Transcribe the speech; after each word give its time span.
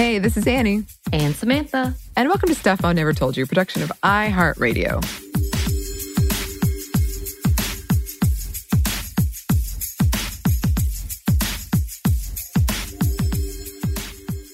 Hey, 0.00 0.18
this 0.18 0.38
is 0.38 0.46
Annie, 0.46 0.84
And 1.12 1.36
Samantha. 1.36 1.94
and 2.16 2.26
welcome 2.30 2.48
to 2.48 2.54
Stuff 2.54 2.86
I 2.86 2.94
Never 2.94 3.12
Told 3.12 3.36
You, 3.36 3.44
production 3.44 3.82
of 3.82 3.92
iHeartRadio. 4.02 5.04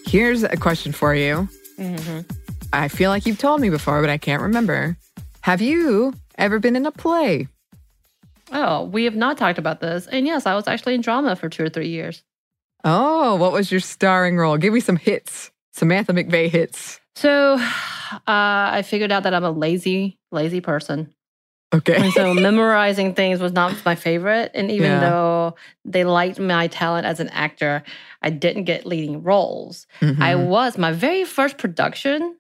Here's 0.04 0.42
a 0.42 0.56
question 0.56 0.90
for 0.90 1.14
you. 1.14 1.48
Mm-hmm. 1.78 2.22
I 2.72 2.88
feel 2.88 3.10
like 3.10 3.24
you've 3.24 3.38
told 3.38 3.60
me 3.60 3.70
before, 3.70 4.00
but 4.00 4.10
I 4.10 4.18
can't 4.18 4.42
remember. 4.42 4.96
Have 5.42 5.60
you 5.60 6.12
ever 6.38 6.58
been 6.58 6.74
in 6.74 6.86
a 6.86 6.90
play? 6.90 7.46
Oh, 8.50 8.86
we 8.86 9.04
have 9.04 9.14
not 9.14 9.38
talked 9.38 9.60
about 9.60 9.80
this. 9.80 10.08
And 10.08 10.26
yes, 10.26 10.44
I 10.44 10.56
was 10.56 10.66
actually 10.66 10.96
in 10.96 11.02
drama 11.02 11.36
for 11.36 11.48
two 11.48 11.62
or 11.62 11.68
three 11.68 11.90
years. 11.90 12.24
Oh, 12.88 13.34
what 13.34 13.52
was 13.52 13.70
your 13.72 13.80
starring 13.80 14.36
role? 14.38 14.56
Give 14.56 14.72
me 14.72 14.78
some 14.78 14.96
hits. 14.96 15.50
Samantha 15.72 16.12
McVay 16.12 16.48
hits. 16.48 17.00
So 17.16 17.56
uh, 17.56 18.16
I 18.26 18.82
figured 18.86 19.10
out 19.10 19.24
that 19.24 19.34
I'm 19.34 19.42
a 19.44 19.50
lazy, 19.50 20.18
lazy 20.30 20.60
person. 20.60 21.12
Okay. 21.74 21.96
And 21.96 22.12
so 22.12 22.32
memorizing 22.48 23.14
things 23.14 23.40
was 23.40 23.52
not 23.52 23.84
my 23.84 23.96
favorite. 23.96 24.52
And 24.54 24.70
even 24.70 24.92
Yeah. 24.92 25.00
though 25.00 25.54
they 25.84 26.04
liked 26.04 26.38
my 26.38 26.68
talent 26.68 27.06
as 27.06 27.18
an 27.18 27.28
actor, 27.30 27.82
I 28.22 28.30
didn't 28.30 28.64
get 28.64 28.86
leading 28.86 29.24
roles. 29.24 29.88
I 30.00 30.34
Mhm. 30.34 30.46
was, 30.46 30.78
my 30.78 30.92
very 30.92 31.24
first 31.24 31.58
production, 31.58 32.36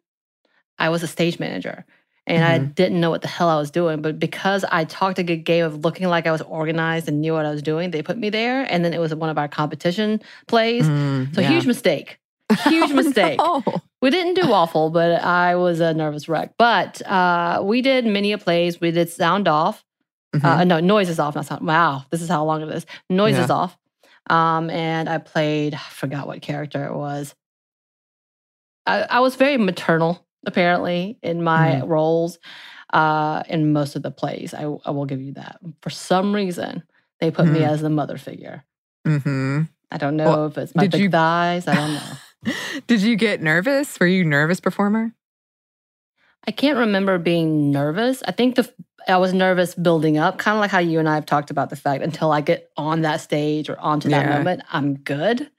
I 0.78 0.90
was 0.90 1.02
a 1.02 1.08
stage 1.08 1.40
manager. 1.40 1.84
And 2.28 2.44
I 2.44 2.58
Mhm. 2.58 2.74
didn't 2.74 3.00
know 3.00 3.10
what 3.10 3.22
the 3.22 3.28
hell 3.28 3.48
I 3.48 3.56
was 3.56 3.70
doing. 3.70 4.02
But 4.02 4.18
because 4.18 4.64
I 4.72 4.84
talked 4.84 5.18
a 5.20 5.22
good 5.22 5.44
game 5.44 5.64
of 5.64 5.84
looking 5.84 6.08
like 6.08 6.26
I 6.26 6.32
was 6.32 6.42
organized 6.42 7.06
and 7.08 7.20
knew 7.20 7.32
what 7.34 7.46
I 7.46 7.50
was 7.50 7.62
doing, 7.62 7.92
they 7.92 8.02
put 8.02 8.18
me 8.18 8.30
there. 8.30 8.66
And 8.68 8.84
then 8.84 8.92
it 8.92 8.98
was 8.98 9.14
one 9.14 9.30
of 9.30 9.38
our 9.38 9.46
competition 9.48 10.20
plays. 10.48 10.88
Mm, 10.88 11.34
So 11.34 11.40
yeah. 11.40 11.48
huge 11.48 11.66
mistake. 11.66 12.18
Huge 12.64 12.92
mistake. 12.92 13.40
Oh, 13.42 13.62
We 14.02 14.10
didn't 14.10 14.34
do 14.34 14.52
awful, 14.52 14.90
but 14.90 15.20
I 15.22 15.56
was 15.56 15.80
a 15.80 15.92
nervous 15.94 16.28
wreck. 16.28 16.52
But 16.58 17.02
uh, 17.06 17.60
we 17.64 17.82
did 17.82 18.06
many 18.06 18.30
a 18.32 18.38
plays. 18.38 18.80
We 18.80 18.92
did 18.92 19.08
sound 19.10 19.48
off. 19.48 19.84
Mhm. 20.34 20.44
Uh, 20.44 20.64
no, 20.64 20.78
noise 20.80 21.08
is 21.08 21.18
off. 21.18 21.34
Not 21.34 21.46
sound. 21.46 21.66
Wow, 21.66 22.04
this 22.10 22.22
is 22.22 22.28
how 22.28 22.44
long 22.44 22.62
it 22.62 22.68
is. 22.68 22.86
Noise 23.10 23.34
Yeah. 23.36 23.44
is 23.44 23.50
off. 23.50 23.76
Um, 24.28 24.70
and 24.70 25.08
I 25.08 25.18
played. 25.18 25.74
I 25.74 25.78
forgot 25.90 26.26
what 26.26 26.40
character 26.42 26.84
it 26.86 26.94
was. 26.94 27.34
I, 28.86 29.02
I 29.02 29.20
was 29.20 29.34
very 29.36 29.56
maternal, 29.56 30.24
apparently, 30.46 31.18
in 31.22 31.42
my 31.42 31.72
Mm-hmm. 31.72 31.86
roles. 31.88 32.38
Uh, 32.92 33.42
in 33.48 33.72
most 33.72 33.96
of 33.96 34.02
the 34.02 34.12
plays, 34.12 34.54
I, 34.54 34.62
I 34.62 34.90
will 34.92 35.06
give 35.06 35.20
you 35.20 35.32
that. 35.32 35.58
For 35.82 35.90
some 35.90 36.32
reason, 36.32 36.84
they 37.20 37.32
put 37.32 37.46
me 37.46 37.58
Mhm. 37.60 37.68
as 37.68 37.80
the 37.82 37.90
mother 37.90 38.16
figure. 38.16 38.64
Mhm. 39.04 39.68
I 39.90 39.96
don't 39.98 40.16
know 40.16 40.24
Well, 40.30 40.46
if 40.46 40.56
it's 40.56 40.74
my 40.74 40.86
big 40.86 41.00
you- 41.02 41.10
thighs. 41.10 41.66
I 41.66 41.74
don't 41.74 41.94
know. 41.94 42.52
Did 42.86 43.02
you 43.02 43.16
get 43.16 43.42
nervous? 43.42 43.98
Were 43.98 44.06
you 44.06 44.22
a 44.22 44.24
nervous 44.26 44.60
performer? 44.60 45.12
I 46.46 46.52
can't 46.52 46.78
remember 46.78 47.18
being 47.18 47.72
nervous. 47.72 48.22
I 48.26 48.30
think 48.30 48.54
the 48.54 48.72
I 49.08 49.16
was 49.18 49.32
nervous 49.32 49.74
building 49.74 50.16
up, 50.16 50.38
kind 50.38 50.56
of 50.56 50.60
like 50.60 50.70
how 50.70 50.78
you 50.78 50.98
and 51.00 51.08
I 51.08 51.14
have 51.16 51.26
talked 51.26 51.50
about 51.50 51.70
the 51.70 51.76
fact 51.76 52.02
until 52.04 52.30
I 52.32 52.40
get 52.40 52.70
on 52.76 53.02
that 53.02 53.20
stage 53.20 53.68
or 53.68 53.78
onto 53.80 54.08
that 54.10 54.26
Yeah. 54.26 54.38
moment, 54.38 54.62
I'm 54.72 54.94
good. 54.98 55.50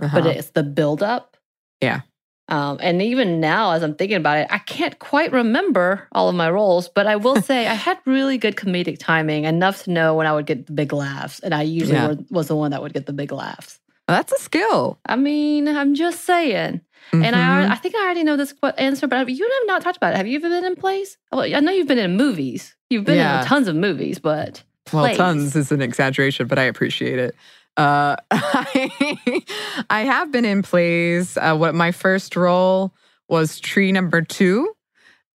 Uh-huh. 0.00 0.20
But 0.20 0.26
it's 0.36 0.50
the 0.50 0.62
build 0.62 1.02
up. 1.02 1.36
Yeah. 1.80 2.00
Um, 2.48 2.78
and 2.80 3.02
even 3.02 3.40
now, 3.40 3.72
as 3.72 3.82
I'm 3.82 3.94
thinking 3.94 4.16
about 4.16 4.38
it, 4.38 4.46
I 4.50 4.58
can't 4.58 4.98
quite 4.98 5.32
remember 5.32 6.08
all 6.12 6.28
of 6.30 6.34
my 6.34 6.50
roles, 6.50 6.88
but 6.88 7.06
I 7.06 7.16
will 7.16 7.40
say 7.42 7.66
I 7.66 7.74
had 7.74 7.98
really 8.06 8.38
good 8.38 8.56
comedic 8.56 8.98
timing, 8.98 9.44
enough 9.44 9.84
to 9.84 9.90
know 9.90 10.14
when 10.14 10.26
I 10.26 10.32
would 10.32 10.46
get 10.46 10.66
the 10.66 10.72
big 10.72 10.92
laughs. 10.92 11.40
And 11.40 11.54
I 11.54 11.62
usually 11.62 11.98
Yeah. 11.98 12.08
were, 12.08 12.18
was 12.30 12.48
the 12.48 12.56
one 12.56 12.70
that 12.70 12.80
would 12.82 12.94
get 12.94 13.04
the 13.06 13.12
big 13.12 13.32
laughs. 13.32 13.80
Well, 14.08 14.16
that's 14.16 14.32
a 14.32 14.38
skill. 14.42 14.98
I 15.04 15.16
mean, 15.16 15.68
I'm 15.68 15.94
just 15.94 16.24
saying. 16.24 16.80
And 17.12 17.36
I, 17.36 17.38
Mhm. 17.38 17.66
alre- 17.66 17.70
I 17.70 17.74
think 17.74 17.94
I 17.94 18.02
already 18.04 18.24
know 18.24 18.36
this 18.36 18.54
answer, 18.78 19.06
but 19.06 19.28
you 19.28 19.44
have 19.44 19.66
not 19.66 19.82
talked 19.82 19.98
about 19.98 20.14
it. 20.14 20.16
Have 20.16 20.26
you 20.26 20.36
ever 20.38 20.48
been 20.48 20.64
in 20.64 20.74
plays? 20.76 21.18
Well, 21.30 21.42
I 21.42 21.60
know 21.60 21.72
you've 21.72 21.86
been 21.86 21.98
in 21.98 22.16
movies. 22.16 22.74
You've 22.88 23.04
been 23.04 23.16
Yeah. 23.16 23.40
in 23.40 23.46
tons 23.46 23.68
of 23.68 23.76
movies, 23.76 24.18
but 24.18 24.62
well, 24.92 25.04
plays. 25.04 25.18
tons 25.18 25.54
is 25.56 25.70
an 25.70 25.82
exaggeration, 25.82 26.46
but 26.46 26.58
I 26.58 26.62
appreciate 26.64 27.18
it. 27.18 27.34
Uh, 27.78 28.16
I, 28.30 29.42
I 29.90 30.00
have 30.02 30.30
been 30.32 30.44
in 30.44 30.62
plays. 30.62 31.36
Uh, 31.36 31.56
what 31.56 31.74
my 31.74 31.92
first 31.92 32.36
role 32.36 32.92
was 33.28 33.60
tree 33.60 33.92
number 33.92 34.20
two 34.22 34.70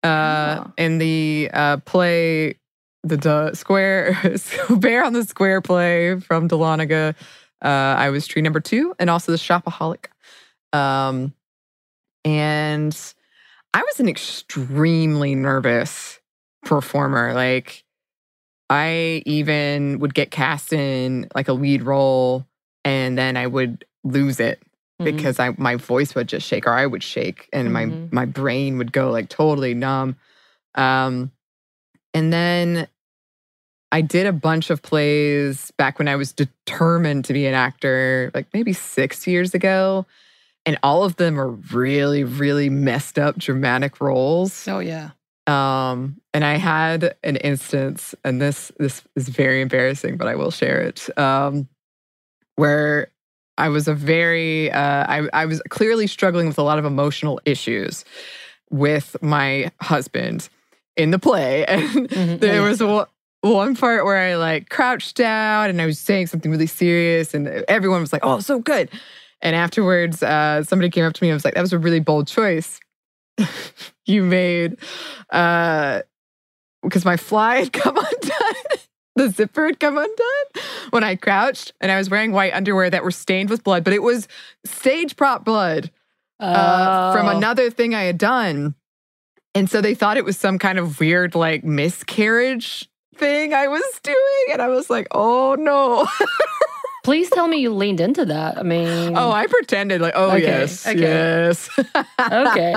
uh, 0.03 0.65
Oh. 0.67 0.73
in 0.77 0.99
the 0.99 1.49
uh, 1.53 1.77
play, 1.79 2.59
the 3.05 3.17
Duh 3.17 3.55
square 3.55 4.19
bear 4.71 5.05
on 5.05 5.13
the 5.13 5.25
square 5.25 5.61
play 5.61 6.19
from 6.21 6.49
Dahlonega. 6.49 7.15
Uh, 7.65 7.69
I 7.69 8.11
was 8.11 8.27
tree 8.27 8.43
number 8.43 8.61
two, 8.61 8.95
and 8.99 9.09
also 9.09 9.31
the 9.31 9.39
shopaholic. 9.39 10.07
Um, 10.73 11.33
and 12.25 12.97
I 13.75 13.83
was 13.83 14.01
an 14.01 14.09
extremely 14.09 15.35
nervous 15.37 16.19
performer. 16.65 17.35
Like, 17.35 17.85
I 18.73 19.23
even 19.27 19.99
would 20.01 20.15
get 20.15 20.31
cast 20.31 20.73
in 20.73 21.29
like 21.35 21.49
a 21.49 21.53
lead 21.53 21.83
role, 21.83 22.47
and 22.85 23.19
then 23.19 23.37
I 23.37 23.47
would 23.47 23.85
lose 24.05 24.41
it 24.41 24.61
Mhm. 25.01 25.05
because 25.05 25.39
I 25.39 25.55
my 25.59 25.77
voice 25.77 26.15
would 26.15 26.29
just 26.29 26.47
shake 26.47 26.67
or 26.67 26.73
I 26.73 26.87
would 26.87 27.03
shake 27.03 27.49
and 27.53 27.69
Mhm. 27.69 27.73
my 27.73 27.85
my 28.23 28.25
brain 28.25 28.79
would 28.79 28.93
go 28.93 29.11
like 29.11 29.29
totally 29.29 29.75
numb. 29.75 30.17
Um 30.75 31.31
and 32.15 32.33
then 32.33 32.89
I 33.91 34.01
did 34.01 34.27
a 34.27 34.33
bunch 34.33 34.71
of 34.71 34.81
plays 34.83 35.71
back 35.77 35.99
when 35.99 36.09
I 36.09 36.17
was 36.17 36.33
determined 36.33 37.27
to 37.27 37.33
be 37.35 37.47
an 37.47 37.55
actor, 37.55 38.31
like 38.35 38.47
maybe 38.55 38.73
6 38.73 39.27
years 39.27 39.53
ago, 39.55 40.07
and 40.65 40.79
all 40.83 41.05
of 41.05 41.17
them 41.17 41.39
are 41.39 41.51
really 41.51 42.25
really 42.25 42.71
messed 42.71 43.19
up 43.19 43.37
dramatic 43.39 44.01
roles. 44.01 44.67
oh 44.67 44.79
yeah, 44.79 45.11
Um, 45.47 46.21
and 46.33 46.45
I 46.45 46.57
had 46.57 47.17
an 47.25 47.37
instance, 47.37 48.15
and 48.25 48.41
this 48.41 48.71
this 48.79 49.03
is 49.17 49.29
very 49.29 49.61
embarrassing, 49.61 50.17
but 50.17 50.29
I 50.29 50.37
will 50.37 50.51
share 50.51 50.81
it. 50.81 51.09
Um, 51.19 51.69
where 52.57 53.11
I 53.59 53.69
was 53.69 53.89
a 53.89 53.95
very, 53.95 54.71
uh, 54.71 55.05
I, 55.09 55.29
I 55.33 55.47
was 55.47 55.61
clearly 55.69 56.07
struggling 56.07 56.47
with 56.47 56.59
a 56.59 56.63
lot 56.63 56.79
of 56.79 56.85
emotional 56.85 57.41
issues 57.45 58.05
with 58.71 59.17
my 59.23 59.71
husband 59.81 60.49
in 60.97 61.11
the 61.11 61.19
play. 61.19 61.65
And 61.69 62.09
Mhm, 62.09 62.41
there 62.41 62.63
was 62.63 62.83
one, 62.83 63.07
one 63.41 63.77
part 63.77 64.05
where 64.05 64.19
I 64.19 64.37
like 64.37 64.69
crouched 64.69 65.17
down 65.17 65.71
and 65.71 65.81
I 65.83 65.87
was 65.87 65.99
saying 65.99 66.29
something 66.29 66.51
really 66.51 66.67
serious, 66.67 67.35
and 67.35 67.49
everyone 67.69 68.01
was 68.01 68.13
like, 68.13 68.25
oh, 68.25 68.41
so 68.41 68.59
good. 68.61 68.89
And 69.41 69.57
afterwards, 69.57 70.23
uh, 70.23 70.63
somebody 70.63 70.89
came 70.89 71.05
up 71.05 71.15
to 71.15 71.25
me 71.25 71.29
and 71.29 71.35
was 71.35 71.45
like, 71.45 71.55
that 71.55 71.61
was 71.61 71.73
a 71.73 71.79
really 71.79 72.01
bold 72.01 72.29
choice 72.29 72.79
you 74.07 74.25
made. 74.25 74.77
Uh, 75.31 76.03
because 76.83 77.05
my 77.05 77.17
fly 77.17 77.57
had 77.61 77.73
come 77.73 77.97
undone. 77.97 78.63
the 79.17 79.29
zipper 79.31 79.67
had 79.67 79.79
come 79.81 79.97
undone 79.99 80.65
when 80.91 81.05
I 81.05 81.15
crouched, 81.17 81.73
and 81.81 81.93
I 81.93 81.97
was 81.99 82.11
wearing 82.11 82.33
white 82.33 82.53
underwear 82.55 82.91
that 82.91 83.05
were 83.05 83.11
stained 83.13 83.51
with 83.51 83.63
blood, 83.63 83.85
but 83.85 83.93
it 83.93 84.03
was 84.03 84.27
stage 84.65 85.17
prop 85.17 85.45
blood 85.45 85.91
uh, 86.41 87.13
from 87.13 87.27
Oh. 87.27 87.37
another 87.37 87.71
thing 87.71 87.95
I 87.95 88.03
had 88.03 88.19
done. 88.19 88.75
And 89.55 89.69
so 89.71 89.81
they 89.81 89.95
thought 89.95 90.17
it 90.17 90.25
was 90.25 90.37
some 90.39 90.59
kind 90.59 90.79
of 90.79 90.99
weird, 90.99 91.35
like, 91.35 91.63
miscarriage 91.63 92.89
thing 93.17 93.53
I 93.55 93.69
was 93.69 93.85
doing. 94.03 94.47
And 94.53 94.61
I 94.63 94.69
was 94.69 94.89
like, 94.91 95.07
oh 95.13 95.55
no. 95.59 96.09
Please 97.03 97.29
tell 97.31 97.49
me 97.49 97.57
you 97.59 97.75
leaned 97.75 98.01
into 98.01 98.25
that. 98.27 98.59
I 98.59 98.63
mean, 98.63 99.17
oh, 99.17 99.33
I 99.33 99.49
pretended, 99.49 100.01
like, 100.01 100.13
oh, 100.15 100.31
Okay, 100.31 100.43
yes, 100.43 100.87
okay. 100.87 101.01
yes. 101.01 101.69
okay. 102.21 102.75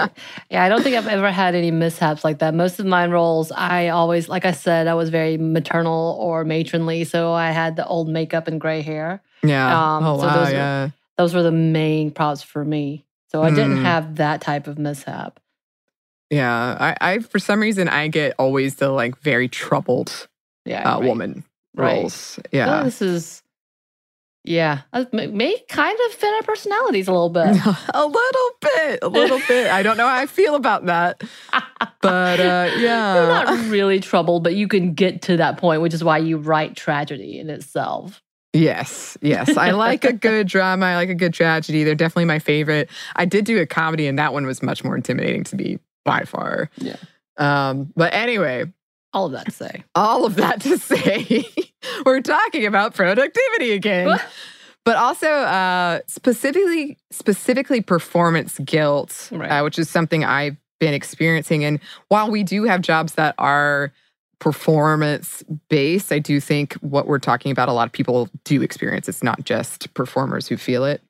Yeah, 0.49 0.63
I 0.63 0.69
don't 0.69 0.81
think 0.81 0.95
I've 0.95 1.07
ever 1.07 1.31
had 1.31 1.53
any 1.53 1.69
mishaps 1.69 2.23
like 2.23 2.39
that. 2.39 2.55
Most 2.55 2.79
of 2.79 2.87
my 2.87 3.05
roles, 3.05 3.51
I 3.51 3.89
always, 3.89 4.27
like 4.27 4.43
I 4.45 4.51
said, 4.51 4.87
I 4.87 4.95
was 4.95 5.09
very 5.09 5.37
maternal 5.37 6.17
or 6.19 6.43
matronly. 6.43 7.03
So 7.03 7.33
I 7.33 7.51
had 7.51 7.75
the 7.75 7.85
old 7.85 8.09
makeup 8.09 8.47
and 8.47 8.59
gray 8.59 8.81
hair. 8.81 9.21
Yeah. 9.43 9.67
Um, 9.97 10.03
oh, 10.03 10.17
so 10.17 10.25
wow. 10.25 10.43
those 10.43 10.53
yeah. 10.53 10.89
Those 11.17 11.33
were 11.35 11.43
the 11.43 11.51
main 11.51 12.09
props 12.09 12.41
for 12.41 12.65
me. 12.65 13.05
So 13.31 13.43
I 13.43 13.49
didn't 13.51 13.77
Mm. 13.77 13.81
have 13.83 14.15
that 14.15 14.41
type 14.41 14.65
of 14.67 14.79
mishap. 14.79 15.39
Yeah. 16.31 16.77
I, 16.79 16.97
I, 17.13 17.19
for 17.19 17.37
some 17.39 17.59
reason, 17.59 17.87
I 17.87 18.07
get 18.07 18.33
always 18.39 18.75
the 18.75 18.89
like 18.89 19.19
very 19.19 19.47
troubled 19.47 20.27
Yeah. 20.65 20.81
uh, 20.95 20.99
right. 20.99 21.07
woman 21.07 21.43
roles. 21.75 22.39
Oh, 22.39 22.49
Yeah. 22.51 22.83
this 22.83 23.01
is, 23.01 23.43
yeah, 24.45 24.81
uh, 24.93 25.05
may, 25.11 25.27
may 25.27 25.57
kind 25.69 25.97
of 26.07 26.13
fit 26.13 26.33
our 26.33 26.43
personalities 26.43 27.07
a 27.07 27.11
little 27.11 27.29
bit. 27.29 27.45
a 27.93 28.05
little 28.05 28.49
bit, 28.61 28.99
a 29.01 29.07
little 29.09 29.41
bit. 29.47 29.71
I 29.71 29.83
don't 29.83 29.97
know 29.97 30.07
how 30.07 30.15
I 30.17 30.25
feel 30.27 30.55
about 30.55 30.85
that. 30.85 31.21
But 32.01 32.39
uh, 32.39 32.69
yeah. 32.77 33.15
You're 33.15 33.27
not 33.27 33.69
really 33.71 33.99
troubled, 33.99 34.43
but 34.43 34.53
you 34.53 34.67
can 34.67 34.93
get 34.93 35.23
to 35.23 35.37
that 35.37 35.57
point, 35.57 35.81
which 35.81 35.93
is 35.93 36.03
why 36.03 36.19
you 36.19 36.37
write 36.37 36.75
tragedy 36.75 37.39
in 37.39 37.49
itself. 37.49 38.21
Yes, 38.53 39.17
yes. 39.21 39.57
I 39.57 39.71
like 39.71 40.05
a 40.05 40.13
good 40.27 40.47
drama. 40.47 40.85
I 40.85 40.95
like 40.97 41.09
a 41.09 41.15
good 41.15 41.33
tragedy. 41.33 41.83
They're 41.83 41.95
definitely 41.95 42.25
my 42.25 42.37
favorite. 42.37 42.91
I 43.15 43.25
did 43.25 43.43
do 43.45 43.59
a 43.59 43.65
comedy, 43.65 44.05
and 44.05 44.19
that 44.19 44.33
one 44.33 44.45
was 44.45 44.61
much 44.61 44.83
more 44.83 44.95
intimidating 44.95 45.43
to 45.45 45.55
me 45.55 45.79
by 46.03 46.25
far. 46.25 46.69
Yeah. 46.77 46.97
Um, 47.37 47.91
but 47.95 48.13
anyway, 48.13 48.71
All 49.11 49.25
of 49.25 49.31
that 49.31 49.45
to 49.47 49.51
say. 49.51 49.83
all 49.95 50.25
of 50.25 50.35
that 50.35 50.61
to 50.61 50.77
say, 50.77 51.43
we're 52.05 52.21
talking 52.21 52.65
about 52.65 52.93
productivity 52.95 53.71
again. 53.71 54.17
but 54.83 54.95
also 54.97 55.27
uh, 55.27 55.99
specifically 56.07 56.97
specifically 57.11 57.81
performance 57.81 58.59
guilt, 58.59 59.29
Right. 59.31 59.49
uh, 59.49 59.63
which 59.63 59.79
is 59.79 59.89
something 59.89 60.23
I've 60.23 60.57
been 60.79 60.93
experiencing. 60.93 61.63
And 61.65 61.79
while 62.09 62.29
we 62.29 62.43
do 62.43 62.63
have 62.65 62.81
jobs 62.81 63.13
that 63.15 63.33
are 63.37 63.91
performance 64.39 65.43
based, 65.69 66.11
I 66.11 66.19
do 66.19 66.39
think 66.39 66.73
what 66.75 67.07
we're 67.07 67.19
talking 67.19 67.51
about, 67.51 67.69
a 67.69 67.73
lot 67.73 67.87
of 67.87 67.91
people 67.93 68.29
do 68.43 68.61
experience. 68.61 69.07
It's 69.09 69.23
not 69.23 69.43
just 69.45 69.93
performers 69.93 70.47
who 70.47 70.57
feel 70.57 70.83
it. 70.85 71.01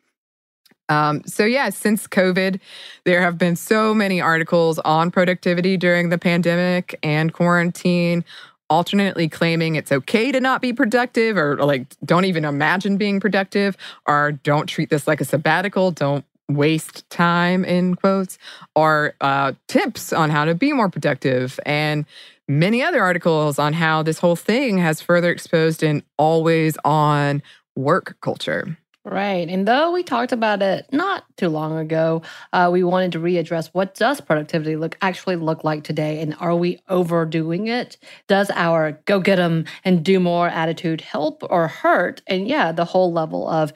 Um, 0.88 1.24
so 1.26 1.44
yeah, 1.46 1.70
since 1.72 2.06
COVID, 2.08 2.60
there 3.06 3.22
have 3.22 3.38
been 3.40 3.56
so 3.56 3.94
many 3.96 4.22
articles 4.22 4.78
on 4.80 5.10
productivity 5.10 5.78
during 5.78 6.10
the 6.10 6.18
pandemic 6.20 6.98
and 7.02 7.34
quarantine, 7.34 8.24
alternately 8.70 9.28
claiming 9.28 9.76
it's 9.76 9.92
okay 9.92 10.32
to 10.32 10.40
not 10.40 10.62
be 10.62 10.74
productive 10.74 11.38
or 11.38 11.58
like 11.58 11.86
don't 12.04 12.26
even 12.26 12.46
imagine 12.46 12.98
being 12.98 13.20
productive 13.20 13.78
or 14.08 14.32
don't 14.44 14.68
treat 14.68 14.90
this 14.90 15.08
like 15.08 15.22
a 15.22 15.26
sabbatical, 15.26 15.92
don't 15.92 16.26
waste 16.50 17.10
time 17.10 17.66
in 17.66 17.96
quotes, 17.96 18.38
or 18.76 19.14
uh, 19.22 19.54
tips 19.68 20.14
on 20.14 20.30
how 20.30 20.46
to 20.46 20.56
be 20.56 20.74
more 20.74 20.90
productive 20.90 21.60
and 21.66 22.06
many 22.48 22.84
other 22.84 23.02
articles 23.02 23.58
on 23.58 23.74
how 23.74 24.04
this 24.04 24.20
whole 24.20 24.36
thing 24.36 24.78
has 24.78 25.02
further 25.02 25.32
exposed 25.32 25.82
an 25.84 26.04
always 26.18 26.78
on 26.86 27.42
work 27.76 28.16
culture. 28.22 28.78
Right. 29.08 29.48
And 29.48 29.68
though 29.68 29.92
we 29.92 30.02
talked 30.02 30.32
about 30.32 30.64
it 30.64 30.88
not 30.92 31.26
too 31.38 31.50
long 31.50 31.78
ago, 31.78 32.24
uh, 32.54 32.70
we 32.74 32.84
wanted 32.84 33.12
to 33.12 33.20
readdress 33.20 33.70
what 33.72 33.94
does 33.94 34.20
productivity 34.20 34.76
look 34.76 34.98
actually 35.00 35.36
look 35.36 35.64
like 35.64 35.84
today, 35.84 36.22
and 36.22 36.36
are 36.40 36.56
we 36.56 36.80
overdoing 36.90 37.68
it? 37.68 37.98
Does 38.28 38.50
our 38.56 38.94
go 39.06 39.20
get 39.20 39.38
'em 39.38 39.66
and 39.84 40.04
do 40.04 40.20
more 40.20 40.48
attitude 40.48 41.02
help 41.02 41.44
or 41.52 41.68
hurt? 41.68 42.24
And 42.26 42.48
yeah, 42.48 42.72
the 42.72 42.86
whole 42.86 43.14
level 43.14 43.48
of 43.48 43.74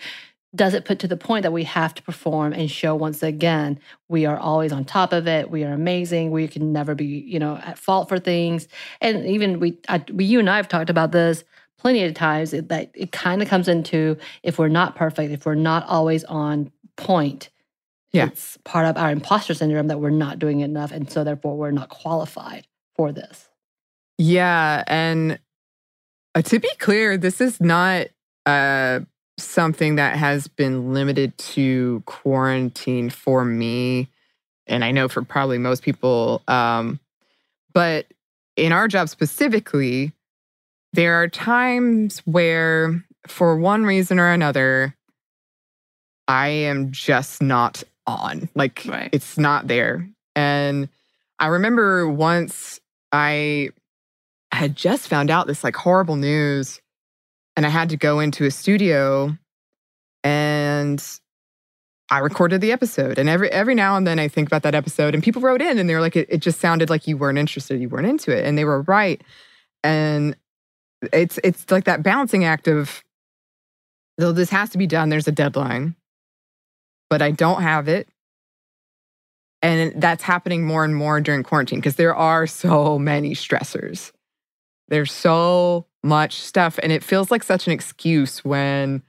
does 0.56 0.74
it 0.74 0.86
put 0.86 0.98
to 1.00 1.08
the 1.08 1.18
point 1.18 1.44
that 1.44 1.54
we 1.54 1.64
have 1.66 1.94
to 1.94 2.02
perform 2.04 2.54
and 2.54 2.72
show 2.72 2.96
once 2.96 3.22
again 3.22 3.80
we 4.08 4.26
are 4.26 4.38
always 4.40 4.72
on 4.72 4.84
top 4.84 5.14
of 5.14 5.28
it 5.28 5.52
we 5.52 5.64
are 5.64 5.74
amazing 5.74 6.32
we 6.32 6.48
can 6.48 6.74
never 6.74 6.96
be 6.96 7.06
you 7.06 7.38
know 7.38 7.58
at 7.58 7.78
fault 7.78 8.10
for 8.10 8.18
things 8.18 8.68
and 9.00 9.26
even 9.28 9.60
we, 9.60 9.78
I, 9.88 10.04
we 10.12 10.26
you 10.26 10.40
and 10.40 10.50
i 10.50 10.56
have 10.58 10.68
talked 10.68 10.90
about 10.90 11.12
this 11.12 11.44
plenty 11.80 12.04
of 12.04 12.14
times 12.14 12.54
it, 12.54 12.70
that 12.70 12.92
it 12.94 13.12
kind 13.12 13.42
of 13.42 13.48
comes 13.48 13.68
into 13.68 14.18
if 14.44 14.60
we're 14.60 14.68
not 14.68 14.96
perfect 14.96 15.32
if 15.32 15.46
we're 15.46 15.56
not 15.56 15.86
always 15.88 16.24
on 16.26 16.72
point 16.98 17.50
Yeah. 18.14 18.28
it's 18.28 18.58
part 18.66 18.86
of 18.86 18.98
our 18.98 19.10
imposter 19.12 19.54
syndrome 19.54 19.88
that 19.88 20.00
we're 20.00 20.10
not 20.12 20.38
doing 20.40 20.60
enough 20.60 20.92
and 20.92 21.10
so 21.10 21.24
therefore 21.24 21.58
we're 21.58 21.72
not 21.72 21.90
qualified 21.90 22.68
for 22.96 23.12
this 23.12 23.48
Yeah, 24.18 24.84
and 24.88 25.40
uh, 26.36 26.42
to 26.44 26.60
be 26.60 26.70
clear, 26.80 27.18
this 27.18 27.42
is 27.42 27.60
not 27.62 28.08
uh, 28.46 29.00
something 29.40 29.96
that 29.96 30.16
has 30.18 30.48
been 30.48 30.94
limited 30.94 31.36
to 31.38 32.04
quarantine 32.06 33.10
for 33.10 33.44
me, 33.46 34.10
and 34.68 34.84
I 34.84 34.92
know 34.92 35.08
for 35.08 35.24
probably 35.24 35.58
most 35.58 35.82
people. 35.82 36.44
Um, 36.48 37.00
but 37.74 38.06
in 38.58 38.72
our 38.74 38.88
job 38.88 39.10
specifically, 39.10 40.12
there 40.94 41.22
are 41.22 41.28
times 41.28 42.20
where, 42.26 43.04
for 43.28 43.58
one 43.58 43.84
reason 43.86 44.20
or 44.20 44.30
another, 44.32 44.96
I 46.28 46.48
am 46.48 46.92
just 46.92 47.42
not 47.42 47.84
on. 48.08 48.50
Like 48.56 48.84
Right. 48.88 49.10
it's 49.12 49.38
not 49.38 49.68
there. 49.68 50.08
And 50.36 50.90
I 51.40 51.48
remember 51.48 52.08
once 52.10 52.80
I 53.12 53.70
had 54.52 54.76
just 54.76 55.08
found 55.08 55.30
out 55.30 55.48
this 55.48 55.64
like 55.64 55.76
horrible 55.76 56.16
news 56.16 56.82
and 57.56 57.66
I 57.66 57.70
had 57.70 57.90
to 57.90 57.98
go 57.98 58.20
into 58.20 58.46
a 58.46 58.52
studio 58.52 59.38
and 60.24 61.04
I 62.12 62.20
recorded 62.20 62.62
the 62.62 62.72
episode. 62.72 63.20
And 63.20 63.30
every 63.30 63.52
every 63.52 63.76
now 63.76 63.96
and 63.96 64.08
then 64.08 64.18
I 64.20 64.28
think 64.28 64.48
about 64.48 64.64
that 64.64 64.76
episode 64.76 65.14
and 65.14 65.24
people 65.24 65.42
wrote 65.42 65.62
in 65.62 65.78
and 65.78 65.90
they 65.90 65.94
were 65.94 66.02
like, 66.02 66.16
it, 66.16 66.28
it 66.30 66.40
just 66.40 66.60
sounded 66.60 66.90
like 66.90 67.08
you 67.08 67.18
weren't 67.18 67.38
interested, 67.38 67.80
you 67.80 67.90
weren't 67.90 68.08
into 68.08 68.36
it. 68.36 68.46
And 68.46 68.58
they 68.58 68.66
were 68.66 68.82
right. 68.84 69.22
And 69.84 70.36
it's 71.14 71.40
it's 71.44 71.70
like 71.72 71.86
that 71.86 72.04
balancing 72.04 72.44
act 72.44 72.68
of 72.68 73.04
though 74.18 74.32
this 74.32 74.50
has 74.50 74.70
to 74.72 74.78
be 74.78 74.88
done, 74.88 75.10
there's 75.10 75.28
a 75.28 75.32
deadline, 75.32 75.96
but 77.10 77.22
I 77.22 77.32
don't 77.32 77.62
have 77.62 77.88
it. 77.88 78.08
And 79.62 80.02
that's 80.02 80.24
happening 80.24 80.66
more 80.66 80.86
and 80.86 80.96
more 80.96 81.20
during 81.20 81.44
quarantine 81.44 81.80
because 81.80 81.96
there 81.96 82.16
are 82.16 82.48
so 82.48 82.98
many 82.98 83.32
stressors. 83.32 84.12
There's 84.88 85.12
so 85.12 85.86
much 86.04 86.40
stuff. 86.42 86.80
And 86.82 86.92
it 86.92 87.04
feels 87.04 87.30
like 87.30 87.44
such 87.44 87.68
an 87.68 87.74
excuse 87.74 88.44
when, 88.46 89.04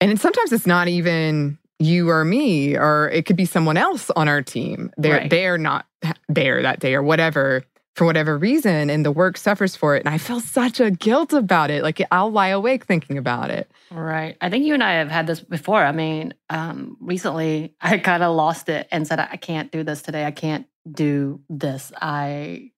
and 0.00 0.20
sometimes 0.20 0.52
it's 0.52 0.66
not 0.66 0.86
even 0.88 1.58
you 1.80 2.10
or 2.10 2.24
me, 2.24 2.76
or 2.76 3.10
it 3.12 3.26
could 3.26 3.36
be 3.36 3.44
someone 3.44 3.76
else 3.76 4.08
on 4.10 4.28
our 4.28 4.40
team. 4.40 4.92
They're, 4.96 5.18
Right. 5.18 5.30
they're 5.30 5.58
not 5.58 5.86
there 6.28 6.62
that 6.62 6.78
day 6.78 6.94
or 6.94 7.02
whatever 7.02 7.64
for 7.94 8.04
whatever 8.06 8.38
reason. 8.38 8.88
And 8.90 9.04
the 9.04 9.12
work 9.12 9.36
suffers 9.36 9.76
for 9.76 9.96
it. 9.96 10.00
And 10.04 10.08
I 10.14 10.18
feel 10.18 10.40
such 10.40 10.80
a 10.80 10.90
guilt 10.90 11.32
about 11.32 11.70
it. 11.70 11.82
Like 11.82 12.00
I'll 12.10 12.30
lie 12.30 12.48
awake 12.48 12.84
thinking 12.86 13.18
about 13.18 13.50
it. 13.50 13.70
Right. 13.90 14.36
I 14.40 14.48
think 14.48 14.64
you 14.64 14.74
and 14.74 14.82
I 14.82 14.94
have 14.94 15.10
had 15.10 15.26
this 15.26 15.40
before. 15.40 15.84
I 15.84 15.92
mean, 15.92 16.32
um, 16.48 16.96
recently 17.00 17.74
I 17.80 17.98
kind 17.98 18.22
of 18.22 18.34
lost 18.34 18.68
it 18.68 18.88
and 18.90 19.06
said, 19.06 19.18
I 19.20 19.36
can't 19.36 19.70
do 19.70 19.84
this 19.84 20.00
today. 20.02 20.24
I 20.24 20.30
can't 20.30 20.66
do 20.90 21.40
this. 21.50 21.92
I 22.00 22.70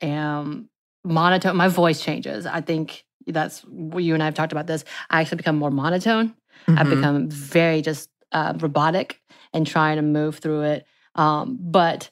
am 0.00 0.68
monotone. 1.04 1.56
My 1.56 1.68
voice 1.68 2.00
changes. 2.02 2.46
I 2.46 2.60
think 2.60 3.04
that's 3.26 3.60
what 3.62 4.02
you 4.04 4.14
and 4.14 4.22
I 4.22 4.26
have 4.26 4.34
talked 4.34 4.52
about 4.52 4.66
this. 4.66 4.84
I 5.10 5.20
actually 5.20 5.36
become 5.38 5.56
more 5.56 5.70
monotone. 5.70 6.34
I've 6.66 6.86
Mhm. 6.86 6.90
become 6.96 7.28
very 7.30 7.82
just 7.82 8.10
uh, 8.32 8.52
robotic 8.58 9.20
and 9.54 9.66
trying 9.66 9.96
to 9.96 10.02
move 10.02 10.38
through 10.38 10.62
it. 10.62 10.86
Um, 11.14 11.56
but 11.60 12.10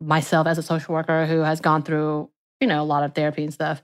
myself 0.00 0.46
as 0.46 0.58
a 0.58 0.62
social 0.62 0.94
worker 0.94 1.26
who 1.26 1.40
has 1.40 1.60
gone 1.60 1.82
through, 1.82 2.28
you 2.60 2.66
know, 2.66 2.82
a 2.82 2.84
lot 2.84 3.02
of 3.04 3.14
therapy 3.14 3.44
and 3.44 3.52
stuff, 3.52 3.82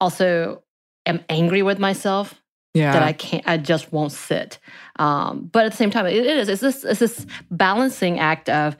also 0.00 0.62
am 1.06 1.20
angry 1.28 1.62
with 1.62 1.78
myself 1.78 2.34
Yeah. 2.74 2.92
that 2.92 3.02
I 3.02 3.12
can't, 3.12 3.46
I 3.46 3.56
just 3.58 3.92
won't 3.92 4.12
sit. 4.12 4.58
Um, 4.96 5.48
but 5.52 5.64
at 5.66 5.72
the 5.72 5.76
same 5.76 5.90
time, 5.90 6.06
it, 6.06 6.14
it 6.14 6.36
is, 6.36 6.48
it's 6.48 6.60
this, 6.62 6.84
it's 6.84 7.00
this 7.00 7.26
balancing 7.50 8.18
act 8.18 8.48
of 8.48 8.76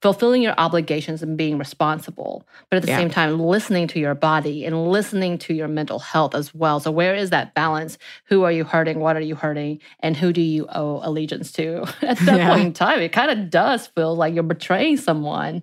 fulfilling 0.00 0.42
your 0.42 0.54
obligations 0.58 1.24
and 1.24 1.36
being 1.36 1.58
responsible, 1.58 2.46
but 2.70 2.76
at 2.76 2.82
the 2.82 2.88
Yeah. 2.88 2.96
same 2.98 3.10
time, 3.10 3.40
listening 3.40 3.88
to 3.88 3.98
your 3.98 4.14
body 4.14 4.64
and 4.64 4.90
listening 4.90 5.38
to 5.38 5.54
your 5.54 5.66
mental 5.66 5.98
health 5.98 6.36
as 6.36 6.54
well. 6.54 6.78
So, 6.78 6.92
where 6.92 7.16
is 7.16 7.30
that 7.30 7.52
balance? 7.54 7.98
Who 8.26 8.44
are 8.44 8.52
you 8.52 8.62
hurting? 8.62 9.00
What 9.00 9.16
are 9.16 9.20
you 9.20 9.34
hurting? 9.34 9.80
And 10.00 10.16
who 10.16 10.32
do 10.32 10.40
you 10.40 10.66
owe 10.68 11.00
allegiance 11.02 11.50
to? 11.52 11.82
At 12.02 12.18
that 12.18 12.36
Yeah. 12.36 12.48
point 12.48 12.66
in 12.66 12.72
time, 12.72 13.00
it 13.00 13.10
kind 13.12 13.30
of 13.32 13.50
does 13.50 13.88
feel 13.88 14.14
like 14.14 14.34
you're 14.34 14.44
betraying 14.44 14.98
someone 14.98 15.62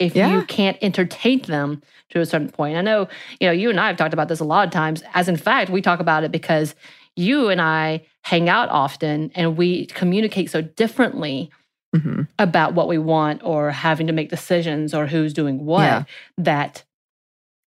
if 0.00 0.16
Yeah. 0.16 0.32
you 0.32 0.42
can't 0.46 0.76
entertain 0.82 1.42
them 1.42 1.82
to 2.08 2.20
a 2.20 2.26
certain 2.26 2.48
point. 2.50 2.76
I 2.76 2.80
know, 2.80 3.06
you 3.38 3.46
know, 3.46 3.52
you 3.52 3.70
and 3.70 3.78
I 3.78 3.86
have 3.86 3.96
talked 3.96 4.14
about 4.14 4.26
this 4.28 4.40
a 4.40 4.44
lot 4.44 4.66
of 4.66 4.72
times. 4.72 5.04
As 5.14 5.28
in 5.28 5.36
fact, 5.36 5.70
we 5.70 5.80
talk 5.80 6.00
about 6.00 6.24
it 6.24 6.32
because 6.32 6.74
you 7.14 7.48
and 7.50 7.60
I 7.60 8.02
hang 8.22 8.48
out 8.48 8.68
often 8.70 9.30
and 9.34 9.56
we 9.56 9.86
communicate 9.86 10.50
so 10.50 10.62
differently 10.62 11.50
Mhm. 11.94 12.28
about 12.38 12.74
what 12.74 12.88
we 12.88 12.98
want 12.98 13.42
or 13.44 13.70
having 13.70 14.06
to 14.06 14.12
make 14.12 14.30
decisions 14.30 14.94
or 14.94 15.06
who's 15.06 15.32
doing 15.32 15.64
what 15.64 15.82
Yeah. 15.84 16.04
that 16.38 16.84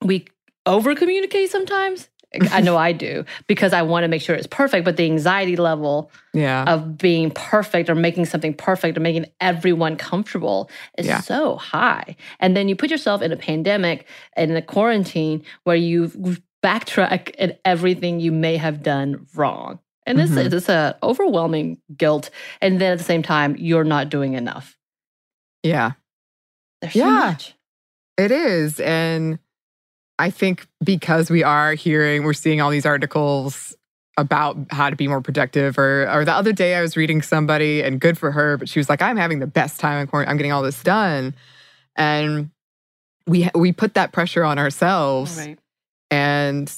we 0.02 0.26
over 0.66 0.96
communicate 0.96 1.50
sometimes. 1.52 2.10
I 2.52 2.62
know 2.62 2.78
I 2.78 2.92
do 2.92 3.26
because 3.48 3.74
I 3.74 3.82
want 3.84 4.04
to 4.04 4.08
make 4.08 4.22
sure 4.22 4.36
it's 4.36 4.48
perfect, 4.48 4.86
but 4.86 4.98
the 4.98 5.06
anxiety 5.06 5.56
level 5.56 6.12
Yeah. 6.34 6.64
of 6.64 6.98
being 6.98 7.32
perfect 7.32 7.90
or 7.90 7.96
making 7.96 8.26
something 8.26 8.54
perfect 8.54 8.98
or 8.98 9.02
making 9.02 9.28
everyone 9.40 9.96
comfortable 9.98 10.70
is 10.98 11.06
Yeah. 11.08 11.20
so 11.22 11.58
high. 11.58 12.16
And 12.40 12.56
then 12.58 12.68
you 12.70 12.76
put 12.76 12.90
yourself 12.90 13.22
in 13.22 13.32
a 13.32 13.38
pandemic 13.38 14.08
and 14.36 14.50
in 14.52 14.58
a 14.58 14.62
quarantine 14.62 15.44
where 15.64 15.76
you 15.76 16.12
backtrack 16.64 17.36
at 17.40 17.60
everything 17.66 18.20
you 18.20 18.32
may 18.32 18.58
have 18.58 18.82
done 18.82 19.28
wrong. 19.36 19.80
And 20.06 20.18
this 20.18 20.32
Mhm. 20.32 20.52
it's 20.54 20.70
a 20.70 20.98
overwhelming 21.04 21.78
guilt. 21.96 22.30
And 22.62 22.80
then 22.82 22.92
at 22.94 22.98
the 22.98 23.04
same 23.04 23.24
time, 23.24 23.56
you're 23.58 23.84
not 23.84 24.10
doing 24.10 24.34
enough. 24.34 24.78
yeah. 25.64 25.92
There's 26.82 26.96
Yeah. 26.96 27.04
so 27.06 27.12
much. 27.28 27.54
It 28.18 28.32
is. 28.32 28.80
And 28.82 29.40
I 30.20 30.30
think 30.30 30.68
because 30.84 31.30
we 31.30 31.44
are 31.44 31.74
hearing, 31.74 32.24
we're 32.24 32.34
seeing 32.34 32.62
all 32.62 32.70
these 32.70 32.86
articles 32.86 33.76
about 34.18 34.58
how 34.70 34.90
to 34.90 34.96
be 34.96 35.08
more 35.08 35.22
productive. 35.22 35.78
Or, 35.80 36.08
or 36.10 36.24
the 36.24 36.34
other 36.34 36.54
day, 36.54 36.76
I 36.76 36.82
was 36.82 36.96
reading 36.96 37.22
somebody, 37.24 37.82
and 37.82 38.00
good 38.00 38.18
for 38.18 38.32
her, 38.32 38.58
but 38.58 38.70
she 38.70 38.80
was 38.80 38.90
like, 38.90 39.02
"I'm 39.02 39.18
having 39.18 39.40
the 39.40 39.48
best 39.48 39.80
time 39.80 40.00
in 40.02 40.08
quarantine. 40.08 40.30
I'm 40.32 40.38
getting 40.38 40.52
all 40.52 40.62
this 40.62 40.82
done," 40.84 41.34
and 41.96 42.52
we 43.28 43.50
we 43.56 43.72
put 43.72 43.96
that 43.96 44.12
pressure 44.12 44.44
on 44.44 44.60
ourselves, 44.60 45.38
Right. 45.38 45.58
and 46.12 46.72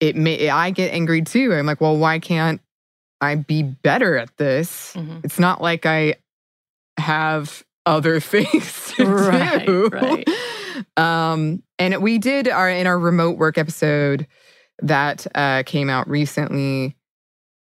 it 0.00 0.16
may 0.16 0.50
I 0.50 0.70
get 0.70 0.92
angry 0.92 1.22
too. 1.22 1.54
I'm 1.54 1.64
like, 1.64 1.80
well, 1.80 1.96
why 1.96 2.18
can't 2.18 2.60
I 3.22 3.36
be 3.36 3.62
better 3.62 4.18
at 4.18 4.36
this? 4.36 4.92
Mhm. 4.94 5.24
It's 5.24 5.38
not 5.38 5.62
like 5.62 5.86
I 5.86 6.16
have 6.98 7.64
other 7.86 8.20
things 8.32 8.92
to 8.96 9.06
Right, 9.06 9.64
do. 9.64 9.88
right. 9.90 10.28
Um, 10.96 11.62
and 11.78 12.02
we 12.02 12.18
did 12.18 12.48
our 12.48 12.68
in 12.70 12.86
our 12.86 12.98
remote 12.98 13.38
work 13.38 13.58
episode 13.58 14.26
that 14.82 15.26
uh, 15.34 15.62
came 15.64 15.88
out 15.90 16.08
recently. 16.08 16.96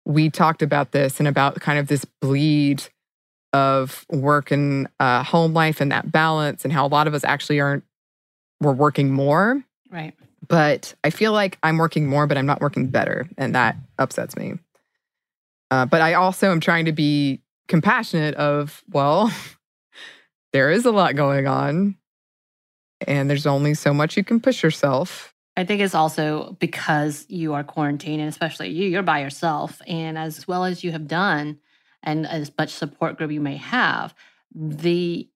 We 0.06 0.30
talked 0.30 0.62
about 0.62 0.92
this 0.92 1.20
and 1.20 1.28
about 1.28 1.60
kind 1.62 1.80
of 1.80 1.88
this 1.88 2.06
bleed 2.22 2.84
of 3.54 4.06
work 4.10 4.52
and 4.52 4.88
uh, 5.00 5.24
home 5.24 5.54
life 5.54 5.80
and 5.80 5.92
that 5.92 6.12
balance, 6.12 6.64
and 6.64 6.74
how 6.74 6.86
a 6.86 6.90
lot 6.90 7.08
of 7.08 7.14
us 7.14 7.24
actually 7.24 7.60
aren't. 7.60 7.84
We're 8.60 8.72
working 8.74 9.12
more, 9.12 9.62
Right. 9.92 10.14
but 10.48 10.94
I 11.04 11.10
feel 11.10 11.34
like 11.34 11.58
I'm 11.64 11.78
working 11.78 12.08
more, 12.08 12.28
but 12.28 12.38
I'm 12.38 12.46
not 12.46 12.62
working 12.62 12.88
better, 12.88 13.28
and 13.38 13.54
that 13.56 13.76
upsets 14.00 14.36
me. 14.38 14.54
Uh, 15.70 15.86
but 15.86 16.02
I 16.02 16.14
also 16.14 16.50
am 16.52 16.60
trying 16.60 16.86
to 16.86 16.92
be 16.94 17.42
compassionate. 17.68 18.36
Of 18.36 18.84
well, 18.90 19.32
there 20.54 20.72
is 20.72 20.86
a 20.86 20.92
lot 20.92 21.16
going 21.16 21.46
on, 21.48 21.96
and 23.08 23.30
there's 23.30 23.46
only 23.46 23.74
so 23.74 23.94
much 23.94 24.18
you 24.18 24.24
can 24.24 24.40
push 24.40 24.64
yourself. 24.64 25.34
I 25.56 25.64
think 25.66 25.82
it's 25.82 25.94
also 25.96 26.58
because 26.60 27.26
you 27.30 27.54
are 27.54 27.64
quarantined, 27.64 28.20
and 28.22 28.30
especially 28.30 28.70
you, 28.70 28.88
you're 28.90 29.04
by 29.04 29.20
yourself. 29.22 29.82
And 29.88 30.18
as 30.18 30.48
well 30.48 30.66
as 30.66 30.84
you 30.84 30.92
have 30.92 31.08
done, 31.08 31.60
and 32.02 32.26
as 32.28 32.52
much 32.58 32.72
support 32.72 33.18
group 33.18 33.32
you 33.32 33.40
may 33.42 33.58
have, 33.58 34.14
the 34.56 35.30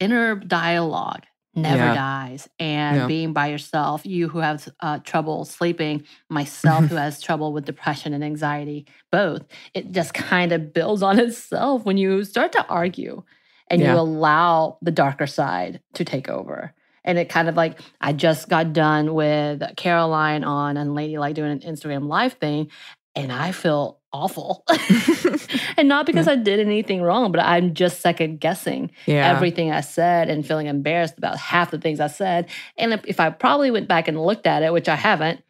inner 0.00 0.36
dialogue 0.36 1.24
never 1.54 1.86
Yeah. 1.86 1.94
dies. 1.94 2.48
And 2.58 2.96
Yeah. 3.02 3.06
being 3.06 3.32
by 3.32 3.48
yourself, 3.48 4.06
you 4.06 4.28
who 4.28 4.38
have 4.38 4.68
uh, 4.80 4.98
trouble 5.00 5.44
sleeping, 5.44 6.04
myself 6.28 6.86
who 6.86 6.94
has 7.06 7.20
trouble 7.20 7.52
with 7.52 7.64
depression 7.64 8.14
and 8.14 8.22
anxiety, 8.24 8.86
both, 9.10 9.44
it 9.74 9.90
just 9.92 10.14
kind 10.14 10.52
of 10.52 10.72
builds 10.72 11.02
on 11.02 11.18
itself 11.18 11.84
when 11.84 11.96
you 11.96 12.24
start 12.24 12.52
to 12.52 12.66
argue 12.68 13.24
and 13.70 13.80
Yeah. 13.80 13.92
you 13.94 13.98
allow 14.00 14.78
the 14.82 14.90
darker 14.90 15.26
side 15.26 15.80
to 15.94 16.04
take 16.04 16.28
over. 16.28 16.72
And 17.04 17.18
it 17.18 17.28
kind 17.28 17.48
of 17.48 17.54
like, 17.56 17.80
I 18.00 18.12
just 18.12 18.48
got 18.48 18.72
done 18.72 19.14
with 19.14 19.62
Caroline 19.76 20.44
on 20.44 20.76
and 20.76 20.94
Lady 20.94 21.16
like 21.18 21.34
doing 21.34 21.52
an 21.52 21.60
Instagram 21.60 22.06
live 22.08 22.34
thing, 22.34 22.70
and 23.14 23.32
I 23.32 23.52
feel 23.52 23.98
awful. 24.12 24.64
and 25.76 25.88
not 25.88 26.06
because 26.06 26.28
I 26.28 26.36
did 26.36 26.60
anything 26.60 27.02
wrong, 27.02 27.32
but 27.32 27.40
I'm 27.40 27.74
just 27.74 28.00
second 28.00 28.40
guessing 28.40 28.90
Yeah, 29.06 29.30
everything 29.30 29.70
I 29.70 29.80
said 29.80 30.28
and 30.28 30.46
feeling 30.46 30.66
embarrassed 30.66 31.14
about 31.18 31.38
half 31.38 31.70
the 31.70 31.78
things 31.78 32.00
I 32.00 32.06
said. 32.08 32.48
And 32.76 32.92
if, 32.92 33.00
if 33.06 33.20
I 33.20 33.30
probably 33.30 33.70
went 33.70 33.88
back 33.88 34.08
and 34.08 34.20
looked 34.22 34.46
at 34.46 34.62
it, 34.62 34.72
which 34.72 34.88
I 34.88 34.96
haven't, 34.96 35.42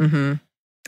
mm-hmm. 0.00 0.34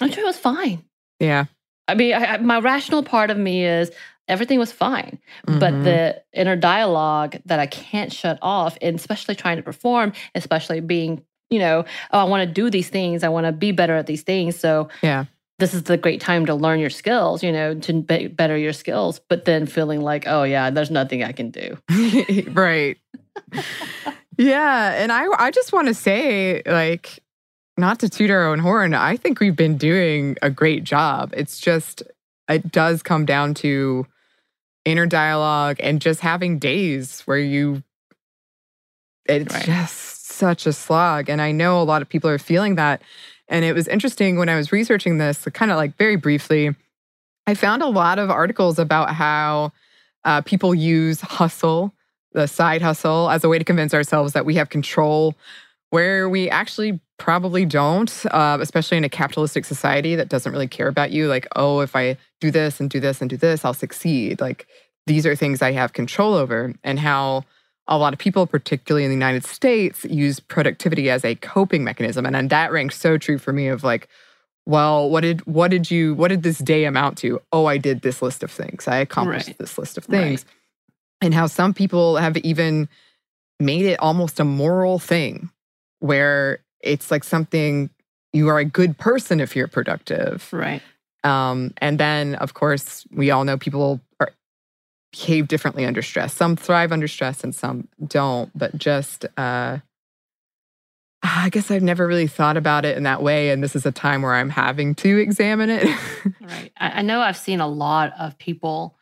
I'm 0.01 0.11
sure 0.11 0.23
it 0.25 0.27
was 0.27 0.39
fine. 0.39 0.85
yeah, 1.21 1.45
I 1.87 1.95
mean, 1.95 2.15
I- 2.15 2.39
my 2.39 2.61
rational 2.61 3.03
part 3.03 3.31
of 3.31 3.37
me 3.39 3.65
is 3.65 3.91
everything 4.29 4.59
was 4.59 4.73
fine, 4.73 5.19
but 5.47 5.73
Mhm. 5.75 5.85
the 5.85 6.23
inner 6.33 6.57
dialogue 6.57 7.37
that 7.47 7.59
I 7.61 7.67
can't 7.67 8.13
shut 8.13 8.39
off, 8.43 8.77
and 8.81 8.97
especially 8.97 9.35
trying 9.35 9.57
to 9.59 9.63
perform, 9.63 10.13
especially 10.35 10.81
being, 10.81 11.23
you 11.51 11.59
know, 11.59 11.85
oh, 12.13 12.19
I 12.19 12.25
want 12.25 12.47
to 12.49 12.53
do 12.53 12.71
these 12.71 12.89
things, 12.89 13.23
I 13.23 13.29
want 13.29 13.47
to 13.47 13.53
be 13.53 13.71
better 13.73 13.97
at 13.97 14.07
these 14.07 14.23
things. 14.23 14.57
So, 14.57 14.89
Yeah. 15.03 15.25
this 15.59 15.73
is 15.75 15.85
the 15.85 15.97
great 15.97 16.21
time 16.21 16.47
to 16.47 16.55
learn 16.55 16.81
your 16.81 16.91
skills, 16.91 17.43
you 17.43 17.53
know, 17.53 17.75
to 17.75 18.03
be 18.03 18.27
better 18.29 18.57
your 18.57 18.73
skills. 18.73 19.21
But 19.29 19.45
then 19.45 19.67
feeling 19.67 20.01
like, 20.01 20.25
oh 20.27 20.43
yeah, 20.43 20.71
there's 20.71 20.91
nothing 20.91 21.23
I 21.23 21.33
can 21.33 21.51
do. 21.51 21.77
right. 22.53 22.97
yeah, 24.37 24.95
and 24.95 25.13
I 25.13 25.27
I 25.39 25.51
just 25.51 25.73
want 25.73 25.89
to 25.89 25.95
say 25.95 26.63
like 26.67 27.21
not 27.77 27.99
to 28.01 28.09
toot 28.09 28.31
our 28.31 28.47
own 28.47 28.59
horn, 28.61 28.95
I 28.95 29.17
think 29.17 29.41
we've 29.41 29.57
been 29.57 29.77
doing 29.77 30.37
a 30.43 30.51
great 30.51 30.85
job. 30.85 31.33
It's 31.37 31.59
just 31.61 32.03
it 32.49 32.71
does 32.73 33.03
come 33.03 33.25
down 33.25 33.55
to 33.55 34.07
inner 34.85 35.07
dialogue 35.07 35.77
and 35.81 36.01
just 36.01 36.21
having 36.21 36.59
days 36.59 37.21
where 37.23 37.39
you 37.39 37.83
it's 39.27 39.55
Right. 39.55 39.65
just 39.65 40.27
such 40.27 40.67
a 40.67 40.73
slog 40.73 41.29
and 41.31 41.41
I 41.41 41.53
know 41.53 41.81
a 41.81 41.85
lot 41.85 42.03
of 42.03 42.09
people 42.09 42.29
are 42.29 42.39
feeling 42.39 42.75
that 42.75 43.01
and 43.49 43.65
it 43.65 43.75
was 43.75 43.89
interesting 43.89 44.37
when 44.39 44.49
I 44.49 44.57
was 44.57 44.73
researching 44.73 45.19
this 45.19 45.47
kind 45.55 45.71
of 45.71 45.77
like 45.77 45.97
very 45.97 46.17
briefly 46.17 46.75
I 47.47 47.55
found 47.55 47.83
a 47.83 47.87
lot 47.89 48.19
of 48.19 48.31
articles 48.31 48.79
about 48.79 49.11
how 49.11 49.73
uh, 50.25 50.41
people 50.41 50.75
use 50.75 51.21
hustle, 51.21 51.93
the 52.33 52.49
side 52.49 52.81
hustle, 52.81 53.29
as 53.29 53.45
a 53.45 53.51
way 53.51 53.59
to 53.59 53.65
convince 53.65 53.93
ourselves 53.93 54.33
that 54.33 54.47
we 54.47 54.55
have 54.55 54.71
control 54.71 55.35
where 55.91 56.27
we 56.29 56.49
actually 56.49 57.01
probably 57.19 57.67
don't, 57.67 58.25
uh, 58.31 58.57
especially 58.61 58.97
in 58.97 59.05
a 59.05 59.09
capitalistic 59.11 59.65
society 59.67 60.17
that 60.17 60.31
doesn't 60.31 60.51
really 60.53 60.67
care 60.67 60.89
about 60.89 61.11
you. 61.11 61.29
Like, 61.29 61.47
oh, 61.55 61.81
if 61.81 61.95
I 61.95 62.17
do 62.45 62.51
this 62.51 62.81
and 62.81 62.91
do 62.91 63.01
this 63.01 63.21
and 63.21 63.31
do 63.31 63.37
this, 63.37 63.65
I'll 63.65 63.73
succeed. 63.75 64.41
Like, 64.41 64.67
these 65.07 65.27
are 65.27 65.35
things 65.37 65.63
I 65.63 65.73
have 65.73 65.93
control 65.93 66.35
over, 66.35 66.75
and 66.83 66.99
how 66.99 67.45
a 67.87 67.97
lot 67.99 68.13
of 68.13 68.19
people, 68.19 68.47
particularly 68.47 69.05
in 69.05 69.11
the 69.11 69.15
United 69.17 69.45
States, 69.45 70.05
use 70.05 70.41
productivity 70.41 71.11
as 71.11 71.25
a 71.25 71.35
coping 71.37 71.85
mechanism. 71.85 72.25
And, 72.27 72.35
and 72.37 72.49
that 72.51 72.73
rang 72.73 72.91
so 72.91 73.19
true 73.19 73.39
for 73.39 73.53
me 73.53 73.69
of 73.69 73.83
like, 73.85 74.09
well, 74.67 75.11
what 75.11 75.21
did 75.21 75.45
what 75.47 75.71
did 75.71 75.91
you 75.91 76.15
what 76.15 76.29
did 76.29 76.43
this 76.43 76.59
day 76.59 76.85
amount 76.87 77.19
to? 77.19 77.41
Oh, 77.53 77.67
I 77.67 77.77
did 77.77 78.01
this 78.01 78.23
list 78.23 78.43
of 78.43 78.51
things. 78.51 78.89
I 78.89 78.97
accomplished 78.97 79.49
Right. 79.49 79.59
this 79.59 79.77
list 79.79 79.99
of 79.99 80.07
Right. 80.09 80.19
things. 80.21 80.45
And 81.21 81.35
how 81.35 81.47
some 81.47 81.75
people 81.75 82.17
have 82.17 82.37
even 82.39 82.89
made 83.61 83.85
it 83.85 84.01
almost 84.01 84.41
a 84.41 84.45
moral 84.45 84.99
thing 84.99 85.51
where 86.01 86.61
it's 86.81 87.11
like 87.11 87.25
something 87.25 87.91
you 88.33 88.49
are 88.49 88.59
a 88.59 88.65
good 88.65 88.97
person 88.99 89.39
if 89.41 89.55
you're 89.55 89.69
productive. 89.69 90.49
Right. 90.53 90.83
Um, 91.25 91.73
and 91.79 91.99
then, 91.99 92.35
of 92.37 92.55
course, 92.55 93.07
we 93.11 93.31
all 93.31 93.45
know 93.45 93.57
people 93.57 94.01
are, 94.21 94.31
behave 95.13 95.49
differently 95.49 95.85
under 95.85 96.03
stress. 96.03 96.35
Some 96.35 96.57
thrive 96.57 96.93
under 96.93 97.09
stress 97.09 97.43
and 97.43 97.55
some 97.55 97.89
don't. 98.07 98.51
But 98.57 98.77
just, 98.77 99.25
uh, 99.37 99.79
I 101.23 101.49
guess 101.49 101.71
I've 101.71 101.83
never 101.83 102.07
really 102.07 102.27
thought 102.27 102.59
about 102.59 102.85
it 102.85 102.97
in 102.97 103.05
that 103.05 103.23
way. 103.23 103.51
And 103.51 103.63
this 103.63 103.75
is 103.75 103.87
a 103.87 103.93
time 103.93 104.23
where 104.23 104.35
I'm 104.35 104.51
having 104.51 104.95
to 104.97 105.19
examine 105.19 105.71
it. 105.71 105.89
Right. 106.41 106.73
I, 106.79 107.01
know 107.03 107.21
I've 107.21 107.39
seen 107.39 107.61
a 107.61 107.67
lot 107.67 108.13
of 108.19 108.37
people 108.37 108.97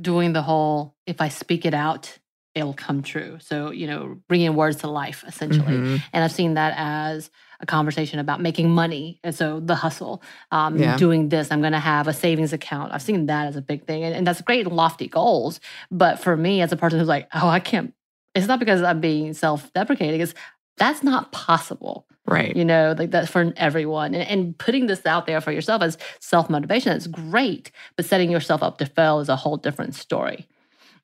doing 0.00 0.34
the 0.34 0.42
whole 0.42 0.94
if 1.06 1.22
I 1.22 1.28
speak 1.28 1.64
it 1.64 1.72
out, 1.72 2.18
it'll 2.54 2.74
come 2.74 3.02
true. 3.02 3.38
So, 3.40 3.70
you 3.70 3.86
know, 3.86 4.18
bringing 4.28 4.54
words 4.54 4.78
to 4.78 4.88
life 4.88 5.24
essentially. 5.26 5.74
Mhm. 5.74 6.02
And 6.12 6.24
I've 6.24 6.32
seen 6.32 6.54
that 6.54 6.74
as 6.76 7.30
a 7.60 7.66
conversation 7.66 8.18
about 8.18 8.40
making 8.40 8.70
money. 8.70 9.20
And 9.24 9.34
so 9.34 9.60
the 9.60 9.74
hustle, 9.74 10.22
um, 10.50 10.76
Yeah. 10.78 10.96
doing 10.96 11.28
this, 11.28 11.50
I'm 11.50 11.60
going 11.60 11.72
to 11.72 11.78
have 11.78 12.08
a 12.08 12.12
savings 12.12 12.52
account. 12.52 12.92
I've 12.92 13.02
seen 13.02 13.26
that 13.26 13.46
as 13.46 13.56
a 13.56 13.62
big 13.62 13.86
thing. 13.86 14.04
And, 14.04 14.14
and 14.14 14.26
that's 14.26 14.40
great, 14.42 14.66
lofty 14.66 15.08
goals. 15.08 15.60
But 15.90 16.18
for 16.18 16.36
me, 16.36 16.60
as 16.62 16.72
a 16.72 16.76
person 16.76 16.98
who's 16.98 17.08
like, 17.08 17.28
oh, 17.34 17.48
I 17.48 17.60
can't, 17.60 17.94
it's 18.34 18.46
not 18.46 18.58
because 18.58 18.82
I'm 18.82 19.00
being 19.00 19.32
self 19.34 19.72
deprecating, 19.72 20.20
it's 20.20 20.34
that's 20.78 21.02
not 21.02 21.32
possible 21.32 22.06
Right. 22.26 22.54
you 22.56 22.64
know 22.64 22.94
like 22.98 23.12
that's 23.12 23.30
for 23.30 23.52
everyone 23.56 24.12
and, 24.12 24.28
and 24.28 24.58
putting 24.58 24.88
this 24.88 25.06
out 25.06 25.26
there 25.26 25.40
for 25.40 25.52
yourself 25.52 25.80
as 25.80 25.96
self-motivation 26.20 26.92
is 26.92 27.06
great 27.06 27.70
but 27.94 28.04
setting 28.04 28.30
yourself 28.32 28.64
up 28.64 28.78
to 28.78 28.86
fail 28.86 29.20
is 29.20 29.28
a 29.28 29.36
whole 29.36 29.56
different 29.56 29.94
story 29.94 30.48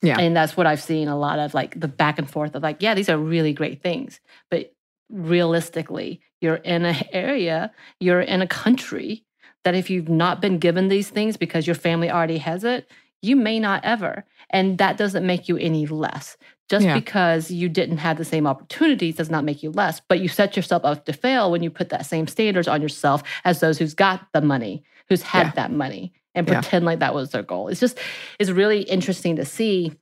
Yeah. 0.02 0.18
and 0.18 0.36
that's 0.36 0.56
what 0.56 0.66
i've 0.66 0.82
seen 0.82 1.06
a 1.06 1.16
lot 1.16 1.38
of 1.38 1.54
like 1.54 1.78
the 1.78 1.86
back 1.86 2.18
and 2.18 2.28
forth 2.28 2.54
of 2.56 2.62
like 2.64 2.82
yeah 2.82 2.94
these 2.94 3.08
are 3.08 3.16
really 3.16 3.52
great 3.52 3.82
things 3.82 4.18
but 4.50 4.74
realistically 5.12 6.20
you're 6.40 6.56
in 6.56 6.84
an 6.84 6.96
area 7.12 7.70
you're 8.00 8.20
in 8.22 8.40
a 8.42 8.46
country 8.46 9.24
that 9.64 9.74
if 9.74 9.90
you've 9.90 10.08
not 10.08 10.40
been 10.40 10.58
given 10.58 10.88
these 10.88 11.10
things 11.10 11.36
because 11.36 11.66
your 11.66 11.76
family 11.76 12.10
already 12.10 12.38
has 12.38 12.64
it 12.64 12.90
you 13.20 13.36
may 13.36 13.60
not 13.60 13.84
ever 13.84 14.24
and 14.50 14.78
that 14.78 14.96
doesn't 14.96 15.26
make 15.26 15.48
you 15.48 15.56
any 15.58 15.86
less 15.86 16.36
just 16.70 16.86
Yeah. 16.86 16.94
because 16.94 17.50
you 17.50 17.68
didn't 17.68 17.98
have 17.98 18.16
the 18.16 18.24
same 18.24 18.46
opportunities 18.46 19.16
does 19.16 19.30
not 19.30 19.44
make 19.44 19.62
you 19.62 19.70
less 19.70 20.00
but 20.08 20.20
you 20.20 20.28
set 20.28 20.56
yourself 20.56 20.82
up 20.84 21.04
to 21.04 21.12
fail 21.12 21.50
when 21.50 21.62
you 21.62 21.70
put 21.70 21.90
that 21.90 22.06
same 22.06 22.26
standards 22.26 22.66
on 22.66 22.80
yourself 22.80 23.22
as 23.44 23.60
those 23.60 23.78
who's 23.78 23.94
got 23.94 24.26
the 24.32 24.40
money 24.40 24.82
who's 25.08 25.22
had 25.22 25.48
Yeah. 25.48 25.52
that 25.56 25.72
money 25.72 26.12
and 26.34 26.48
Yeah. 26.48 26.60
pretend 26.60 26.86
like 26.86 27.00
that 27.00 27.14
was 27.14 27.30
their 27.30 27.42
goal 27.42 27.68
it's 27.68 27.80
just 27.80 27.98
it's 28.38 28.50
really 28.50 28.80
interesting 28.82 29.36
to 29.36 29.44
see 29.44 29.92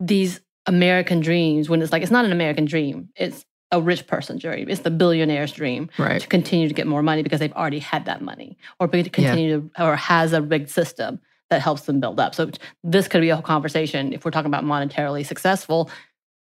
these 0.00 0.40
american 0.66 1.20
dreams 1.20 1.68
when 1.68 1.82
it's 1.82 1.92
like 1.92 2.02
it's 2.02 2.10
not 2.10 2.24
an 2.24 2.32
american 2.32 2.64
dream 2.64 3.08
it's 3.16 3.44
a 3.76 3.80
rich 3.80 4.06
person's 4.06 4.40
dream 4.42 4.68
it's 4.68 4.82
the 4.82 4.90
billionaire's 4.90 5.52
dream 5.52 5.88
Right. 5.98 6.20
to 6.20 6.26
continue 6.28 6.68
to 6.68 6.74
get 6.74 6.86
more 6.86 7.02
money 7.02 7.22
because 7.22 7.40
they've 7.40 7.52
already 7.52 7.80
had 7.80 8.04
that 8.06 8.20
money 8.22 8.56
or 8.78 8.86
to 8.88 9.10
continue 9.10 9.60
to 9.76 9.84
or 9.84 9.96
has 9.96 10.32
a 10.32 10.40
rigged 10.42 10.70
system 10.70 11.20
that 11.50 11.60
helps 11.60 11.82
them 11.82 12.00
build 12.00 12.18
up. 12.18 12.34
So 12.34 12.50
this 12.82 13.06
could 13.06 13.20
be 13.20 13.28
a 13.28 13.36
whole 13.36 13.42
conversation 13.42 14.12
if 14.14 14.24
we're 14.24 14.30
talking 14.30 14.46
about 14.54 14.64
monetarily 14.64 15.26
successful 15.26 15.90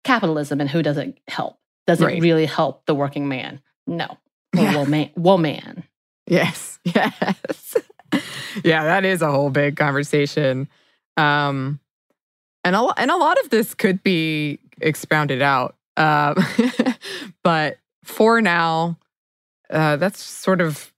capitalism 0.04 0.60
and 0.60 0.70
who 0.70 0.82
does 0.82 0.96
it 0.96 1.18
help? 1.28 1.58
Does 1.86 2.00
Right. 2.00 2.16
it 2.16 2.22
really 2.22 2.46
help 2.46 2.86
the 2.86 2.94
working 2.94 3.28
man? 3.28 3.60
No. 3.86 4.06
Or 4.56 4.62
Yeah. 4.62 4.76
woman. 4.78 5.10
woman. 5.16 5.84
Yes. 6.26 6.78
Yes. 6.94 7.76
yeah, 8.64 8.84
that 8.84 9.04
is 9.04 9.20
a 9.20 9.30
whole 9.30 9.50
big 9.50 9.76
conversation. 9.76 10.68
Um 11.16 11.80
and 12.64 12.74
a, 12.74 12.82
and 12.96 13.10
a 13.10 13.16
lot 13.16 13.38
of 13.40 13.50
this 13.50 13.74
could 13.74 14.02
be 14.02 14.58
expounded 14.80 15.42
out. 15.42 15.76
Uh, 15.96 16.34
but 17.42 17.78
for 18.04 18.40
now, 18.40 18.98
uh, 19.70 19.96
that's 19.96 20.22
sort 20.22 20.60
of 20.60 20.92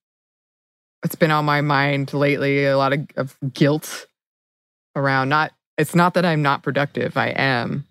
it's 1.04 1.14
been 1.14 1.30
on 1.30 1.44
my 1.44 1.60
mind 1.60 2.12
lately. 2.12 2.64
A 2.64 2.76
lot 2.76 2.92
of, 2.92 3.06
of 3.16 3.36
guilt 3.52 4.06
around 4.96 5.28
not. 5.28 5.52
It's 5.76 5.94
not 5.94 6.14
that 6.14 6.24
I'm 6.24 6.42
not 6.42 6.62
productive. 6.62 7.16
I 7.16 7.28
am. 7.28 7.86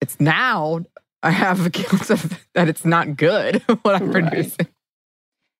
It's 0.00 0.20
now 0.20 0.84
I 1.22 1.30
have 1.30 1.64
a 1.66 1.70
guilt 1.70 2.10
of 2.10 2.38
that 2.54 2.68
it's 2.68 2.84
not 2.84 3.16
good 3.16 3.62
what 3.82 3.94
I'm 3.94 4.10
Right. 4.10 4.24
producing. 4.24 4.68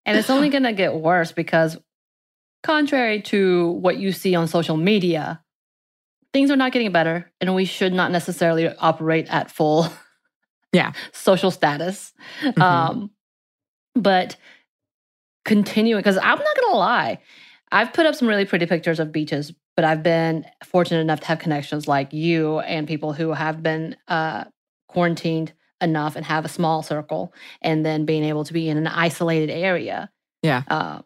And 0.05 0.19
it's 0.19 0.31
only 0.31 0.49
going 0.49 0.64
to 0.64 0.73
get 0.73 0.95
worse 0.95 1.31
because, 1.31 1.79
contrary 2.64 3.23
to 3.23 3.69
what 3.71 3.99
you 3.99 4.11
see 4.11 4.35
on 4.35 4.49
social 4.49 4.76
media, 4.76 5.41
things 6.33 6.50
are 6.50 6.57
not 6.57 6.73
getting 6.73 6.91
better, 6.91 7.31
and 7.41 7.55
we 7.55 7.64
should 7.64 7.93
not 7.93 8.11
necessarily 8.11 8.69
operate 8.79 9.29
at 9.31 9.50
full 9.50 9.87
Yeah. 10.73 10.93
social 11.12 11.50
status. 11.50 12.12
Mhm. 12.43 12.61
Um, 12.62 13.11
but 13.95 14.37
continuing, 15.45 16.00
because 16.00 16.17
I'm 16.19 16.38
not 16.38 16.57
going 16.57 16.73
to 16.73 16.76
lie, 16.79 17.19
I've 17.73 17.93
put 17.93 18.07
up 18.07 18.14
some 18.14 18.29
really 18.29 18.45
pretty 18.45 18.67
pictures 18.67 19.00
of 19.00 19.12
beaches, 19.12 19.52
but 19.76 19.85
I've 19.85 20.02
been 20.02 20.45
fortunate 20.64 21.00
enough 21.00 21.21
to 21.21 21.26
have 21.26 21.38
connections 21.38 21.88
like 21.88 22.12
you 22.12 22.61
and 22.61 22.87
people 22.87 23.12
who 23.12 23.33
have 23.33 23.62
been 23.62 23.97
uh, 24.09 24.44
quarantined 24.88 25.53
enough 25.81 26.14
and 26.16 26.25
have 26.25 26.44
a 26.44 26.49
small 26.49 26.83
circle, 26.83 27.35
and 27.61 27.85
then 27.85 28.05
being 28.05 28.25
able 28.25 28.44
to 28.44 28.53
be 28.53 28.68
in 28.68 28.77
an 28.77 28.87
isolated 28.87 29.51
area. 29.51 30.11
Yeah. 30.42 30.62
Uh, 30.68 31.03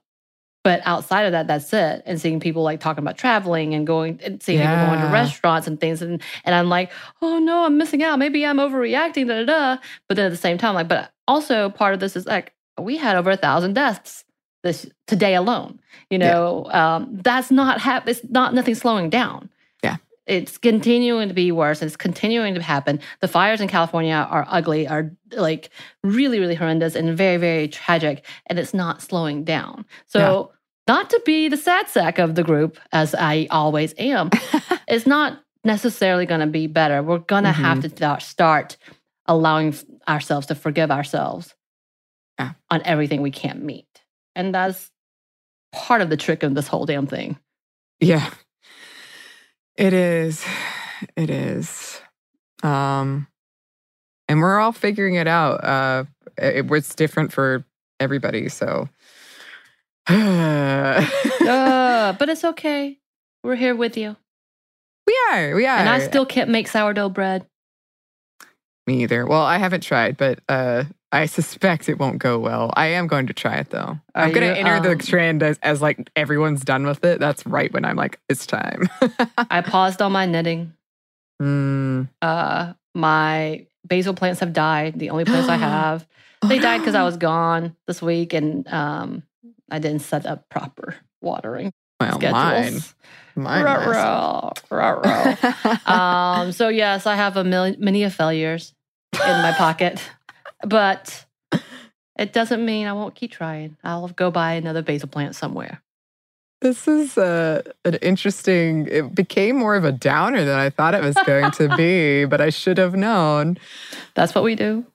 but 0.66 0.80
outside 0.84 1.22
of 1.26 1.30
that, 1.30 1.46
that's 1.46 1.72
it. 1.72 2.02
And 2.06 2.20
seeing 2.20 2.40
people 2.40 2.64
like 2.64 2.80
talking 2.80 3.04
about 3.04 3.16
traveling 3.16 3.72
and 3.72 3.86
going 3.86 4.18
and 4.24 4.42
seeing 4.42 4.58
people 4.58 4.74
going 4.86 5.00
to 5.00 5.06
restaurants 5.12 5.68
and 5.68 5.80
things. 5.80 6.02
And 6.02 6.20
and 6.44 6.56
I'm 6.56 6.68
like, 6.68 6.90
oh 7.22 7.38
no, 7.38 7.64
I'm 7.66 7.78
missing 7.78 8.02
out. 8.02 8.18
Maybe 8.18 8.44
I'm 8.44 8.56
overreacting, 8.56 9.28
da 9.28 9.44
da 9.44 9.44
da. 9.44 9.82
But 10.08 10.16
then 10.16 10.26
at 10.26 10.30
the 10.30 10.36
same 10.36 10.58
time, 10.58 10.74
like, 10.74 10.88
but 10.88 11.12
also 11.28 11.70
part 11.70 11.94
of 11.94 12.00
this 12.00 12.16
is 12.16 12.26
like 12.26 12.52
we 12.80 12.96
had 12.96 13.14
over 13.14 13.30
a 13.30 13.36
thousand 13.36 13.74
deaths 13.74 14.24
this 14.64 14.86
today 15.06 15.36
alone. 15.36 15.78
You 16.10 16.18
Yeah. 16.18 16.32
know, 16.32 16.66
um, 16.72 17.20
that's 17.22 17.52
not 17.52 17.80
hap- 17.80 18.08
it's 18.08 18.22
not 18.28 18.52
nothing 18.52 18.74
slowing 18.74 19.08
down. 19.08 19.48
Yeah. 19.84 19.98
It's 20.26 20.58
continuing 20.58 21.28
to 21.28 21.34
be 21.34 21.52
worse. 21.52 21.80
It's 21.80 21.96
continuing 21.96 22.54
to 22.56 22.60
happen. 22.60 22.98
The 23.20 23.28
fires 23.28 23.60
in 23.60 23.68
California 23.68 24.26
are 24.28 24.44
ugly, 24.50 24.88
are 24.88 25.12
like 25.30 25.70
really, 26.02 26.40
really 26.40 26.56
horrendous 26.56 26.96
and 26.96 27.16
very, 27.16 27.36
very 27.36 27.68
tragic. 27.68 28.24
And 28.48 28.58
it's 28.58 28.74
not 28.74 29.00
slowing 29.00 29.44
down. 29.44 29.84
So, 30.06 30.50
not 30.88 31.10
to 31.10 31.20
be 31.26 31.48
the 31.48 31.56
sad 31.56 31.88
sack 31.88 32.18
of 32.18 32.34
the 32.34 32.42
group, 32.44 32.78
as 32.92 33.14
I 33.14 33.46
always 33.50 33.94
am, 33.98 34.30
it's 34.88 35.06
not 35.06 35.40
necessarily 35.64 36.26
going 36.26 36.40
to 36.40 36.46
be 36.46 36.66
better. 36.66 37.02
We're 37.02 37.18
going 37.18 37.44
to 37.44 37.52
have 37.52 37.80
to 37.82 37.88
start- 37.90 38.22
start 38.22 38.76
allowing 39.26 39.68
f- 39.68 39.84
ourselves 40.06 40.46
to 40.48 40.54
forgive 40.54 40.90
ourselves 40.92 41.54
Yeah. 42.38 42.52
on 42.70 42.82
everything 42.84 43.22
we 43.22 43.32
can't 43.32 43.62
meet. 43.64 43.88
And 44.36 44.54
that's 44.54 44.90
part 45.72 46.02
of 46.02 46.10
the 46.10 46.16
trick 46.16 46.42
of 46.44 46.54
this 46.54 46.68
whole 46.68 46.86
damn 46.86 47.06
thing. 47.08 47.36
Yeah. 47.98 48.30
It 49.76 49.92
is. 49.92 50.44
It 51.16 51.28
is. 51.30 52.00
Um 52.62 53.26
and 54.28 54.40
we're 54.40 54.58
all 54.58 54.72
figuring 54.72 55.14
it 55.16 55.26
out. 55.26 55.64
Uh 55.64 56.04
it, 56.38 56.70
it's 56.70 56.94
different 56.94 57.32
for 57.32 57.64
everybody, 58.00 58.48
so 58.48 58.88
uh, 60.08 61.02
but 62.12 62.28
it's 62.28 62.44
okay. 62.44 62.98
We're 63.42 63.56
here 63.56 63.74
with 63.74 63.96
you. 63.96 64.16
we 65.06 65.18
are. 65.30 65.54
We 65.54 65.66
are. 65.66 65.78
And 65.78 65.88
I 65.88 66.00
still 66.00 66.26
can't 66.26 66.50
make 66.50 66.68
sourdough 66.68 67.10
bread. 67.10 67.46
me 68.86 69.02
either. 69.02 69.26
Well, 69.26 69.42
I 69.42 69.58
haven't 69.58 69.82
tried, 69.82 70.16
but 70.16 70.40
uh 70.48 70.84
I 71.12 71.26
suspect 71.26 71.88
it 71.88 71.98
won't 71.98 72.18
go 72.18 72.38
well. 72.38 72.72
I 72.76 72.88
am 72.88 73.06
going 73.06 73.28
to 73.28 73.32
try 73.32 73.56
it 73.56 73.70
though. 73.70 73.98
I'm 74.14 74.32
going 74.32 74.52
to 74.52 74.58
enter 74.58 74.74
um, 74.74 74.82
the 74.82 75.02
trend 75.02 75.42
as, 75.42 75.58
as 75.62 75.80
like 75.80 76.10
everyone's 76.16 76.62
done 76.62 76.84
with 76.84 77.04
it. 77.04 77.20
That's 77.20 77.46
right 77.46 77.72
when 77.72 77.84
I'm 77.84 77.96
like, 77.96 78.18
it's 78.28 78.44
time. 78.44 78.88
I 79.38 79.62
paused 79.62 80.02
on 80.02 80.12
my 80.12 80.26
knitting. 80.26 80.74
Mm. 81.40 82.08
Uh, 82.20 82.72
my 82.94 83.66
basil 83.84 84.14
plants 84.14 84.40
have 84.40 84.52
died. 84.52 84.98
The 84.98 85.10
only 85.10 85.24
plants 85.24 85.48
I 85.48 85.56
have. 85.58 86.06
They 86.46 86.58
died 86.58 86.78
because 86.78 86.94
I 86.94 87.04
was 87.04 87.16
gone 87.16 87.76
this 87.86 88.02
week 88.02 88.34
and 88.34 88.66
um, 88.68 89.22
I 89.70 89.78
didn't 89.78 90.02
set 90.02 90.26
up 90.26 90.48
proper 90.48 90.96
watering 91.20 91.72
well, 92.00 92.18
mine. 92.20 92.62
schedules. 92.62 92.94
Mine. 93.34 93.64
Ruh-roh. 93.64 94.52
um, 95.86 96.52
so 96.52 96.68
yes, 96.68 97.06
I 97.06 97.16
have 97.16 97.36
a 97.36 97.44
million, 97.44 97.76
many 97.78 98.02
of 98.04 98.14
failures 98.14 98.72
in 99.14 99.42
my 99.42 99.52
pocket, 99.52 100.02
but 100.66 101.26
it 102.18 102.32
doesn't 102.32 102.64
mean 102.64 102.86
I 102.86 102.92
won't 102.92 103.14
keep 103.14 103.32
trying. 103.32 103.76
I'll 103.84 104.08
go 104.08 104.30
buy 104.30 104.54
another 104.54 104.82
basil 104.82 105.08
plant 105.08 105.34
somewhere. 105.36 105.82
This 106.62 106.88
is 106.88 107.18
uh, 107.18 107.62
an 107.84 107.96
interesting. 107.96 108.88
It 108.90 109.14
became 109.14 109.56
more 109.56 109.76
of 109.76 109.84
a 109.84 109.92
downer 109.92 110.44
than 110.44 110.58
I 110.58 110.70
thought 110.70 110.94
it 110.94 111.02
was 111.02 111.16
going 111.26 111.50
to 111.52 111.76
be, 111.76 112.24
but 112.30 112.40
I 112.40 112.48
should 112.48 112.78
have 112.78 112.94
known. 112.94 113.58
That's 114.14 114.34
what 114.34 114.42
we 114.42 114.54
do. 114.54 114.86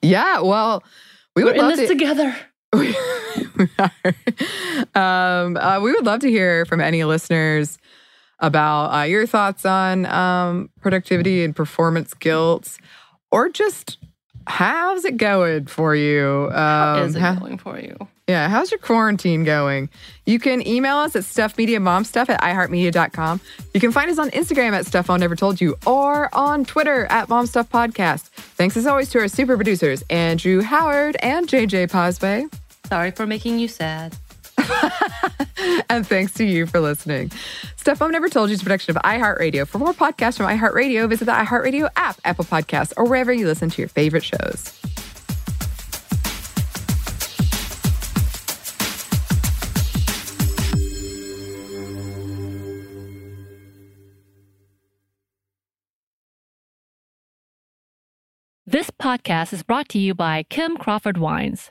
Yeah, 0.00 0.40
well, 0.40 0.82
we 1.36 1.44
We're 1.44 1.52
would 1.52 1.60
in 1.60 1.68
this 1.68 1.80
to. 1.80 1.88
together. 1.88 2.34
Um, 4.94 5.56
uh, 5.56 5.80
we 5.82 5.92
would 5.92 6.06
love 6.06 6.20
to 6.20 6.30
hear 6.30 6.64
from 6.66 6.80
any 6.80 7.04
listeners 7.04 7.78
about 8.40 8.86
uh, 8.96 9.02
your 9.04 9.26
thoughts 9.26 9.64
on 9.66 10.06
um, 10.06 10.70
productivity 10.80 11.44
and 11.44 11.54
performance 11.54 12.14
guilt, 12.14 12.78
or 13.30 13.48
just 13.48 13.98
how's 14.46 15.04
it 15.04 15.16
going 15.16 15.66
for 15.66 15.94
you? 15.94 16.46
Um, 16.50 16.52
How 16.54 17.02
is 17.02 17.16
it 17.16 17.20
how- 17.20 17.34
going 17.34 17.58
for 17.58 17.78
you? 17.78 17.96
yeah, 18.28 18.48
how's 18.48 18.70
your 18.70 18.78
quarantine 18.78 19.42
going? 19.44 19.88
You 20.26 20.38
can 20.38 20.66
email 20.66 20.96
us 20.98 21.16
at 21.16 21.22
stuffmediamomstuff 21.22 22.28
at 22.28 22.40
iheartmedia.com. 22.42 23.40
You 23.74 23.80
can 23.80 23.90
find 23.90 24.10
us 24.10 24.18
on 24.18 24.30
Instagram 24.30 24.72
at 24.72 24.86
Stuff 24.86 25.08
I 25.10 25.16
Never 25.16 25.34
Told 25.34 25.60
You 25.60 25.76
or 25.86 26.34
on 26.34 26.64
Twitter 26.64 27.06
at 27.06 27.28
Momstuff 27.28 27.68
Podcast. 27.68 28.24
Thanks 28.56 28.76
as 28.76 28.86
always 28.86 29.08
to 29.10 29.18
our 29.20 29.28
super 29.28 29.56
producers, 29.56 30.02
Andrew 30.10 30.60
Howard 30.62 31.16
and 31.22 31.48
JJ 31.48 31.90
Posway. 31.90 32.48
Sorry 32.88 33.10
for 33.10 33.26
making 33.26 33.58
you 33.58 33.68
sad. 33.68 34.16
and 35.90 36.06
thanks 36.06 36.32
to 36.32 36.44
you 36.44 36.64
for 36.64 36.80
listening. 36.80 37.30
Stuff 37.76 38.00
Mom 38.00 38.10
Never 38.10 38.30
Told 38.30 38.48
You 38.48 38.54
is 38.54 38.62
a 38.62 38.64
production 38.64 38.96
of 38.96 39.02
iHeartRadio. 39.02 39.68
For 39.68 39.78
more 39.78 39.92
podcasts 39.92 40.38
from 40.38 40.46
iHeartRadio, 40.46 41.06
visit 41.06 41.26
the 41.26 41.32
iHeartRadio 41.32 41.90
app, 41.96 42.18
Apple 42.24 42.46
Podcasts, 42.46 42.94
or 42.96 43.04
wherever 43.04 43.30
you 43.30 43.46
listen 43.46 43.68
to 43.68 43.82
your 43.82 43.90
favorite 43.90 44.24
shows. 44.24 44.72
This 58.64 58.90
podcast 58.90 59.52
is 59.52 59.62
brought 59.62 59.90
to 59.90 59.98
you 59.98 60.14
by 60.14 60.44
Kim 60.44 60.78
Crawford 60.78 61.18
Wines. 61.18 61.70